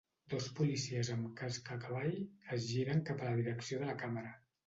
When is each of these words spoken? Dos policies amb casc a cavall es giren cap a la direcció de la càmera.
Dos 0.33 0.45
policies 0.59 1.11
amb 1.15 1.27
casc 1.41 1.69
a 1.75 1.77
cavall 1.83 2.17
es 2.57 2.65
giren 2.71 3.05
cap 3.11 3.21
a 3.21 3.29
la 3.29 3.37
direcció 3.43 3.83
de 3.83 3.91
la 3.93 3.99
càmera. 4.05 4.35